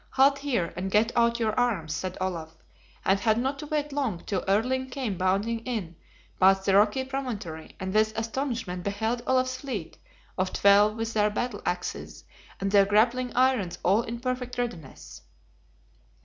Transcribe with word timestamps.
"Halt 0.13 0.39
here, 0.39 0.73
and 0.75 0.89
get 0.89 1.11
out 1.15 1.39
your 1.39 1.53
arms," 1.59 1.93
said 1.93 2.17
Olaf, 2.19 2.55
and 3.05 3.19
had 3.19 3.37
not 3.37 3.59
to 3.59 3.67
wait 3.67 3.93
long 3.93 4.23
till 4.25 4.43
Erling 4.47 4.89
came 4.89 5.15
bounding 5.15 5.59
in, 5.59 5.95
past 6.39 6.65
the 6.65 6.73
rocky 6.75 7.03
promontory, 7.03 7.75
and 7.79 7.93
with 7.93 8.17
astonishment 8.17 8.81
beheld 8.83 9.21
Olaf's 9.27 9.57
fleet 9.57 9.99
of 10.39 10.53
twelve 10.53 10.95
with 10.95 11.13
their 11.13 11.29
battle 11.29 11.61
axes 11.67 12.23
and 12.59 12.71
their 12.71 12.83
grappling 12.87 13.31
irons 13.35 13.77
all 13.83 14.01
in 14.01 14.19
perfect 14.19 14.57
readiness. 14.57 15.21